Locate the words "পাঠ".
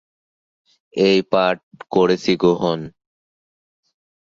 1.31-1.57